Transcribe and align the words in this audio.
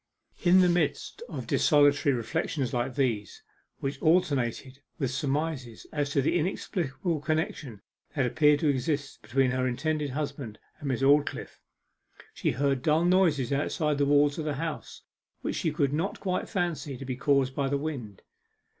In 0.41 0.61
the 0.61 0.67
midst 0.67 1.21
of 1.29 1.45
desultory 1.45 2.11
reflections 2.11 2.73
like 2.73 2.95
these, 2.95 3.43
which 3.81 4.01
alternated 4.01 4.81
with 4.97 5.11
surmises 5.11 5.85
as 5.93 6.09
to 6.09 6.23
the 6.23 6.39
inexplicable 6.39 7.19
connection 7.19 7.83
that 8.15 8.25
appeared 8.25 8.61
to 8.61 8.67
exist 8.67 9.21
between 9.21 9.51
her 9.51 9.67
intended 9.67 10.09
husband 10.09 10.57
and 10.79 10.87
Miss 10.89 11.03
Aldclyffe, 11.03 11.59
she 12.33 12.49
heard 12.49 12.81
dull 12.81 13.05
noises 13.05 13.53
outside 13.53 13.99
the 13.99 14.07
walls 14.07 14.39
of 14.39 14.45
the 14.45 14.55
house, 14.55 15.03
which 15.41 15.57
she 15.57 15.71
could 15.71 15.93
not 15.93 16.19
quite 16.19 16.49
fancy 16.49 16.97
to 16.97 17.05
be 17.05 17.15
caused 17.15 17.53
by 17.53 17.69
the 17.69 17.77
wind. 17.77 18.23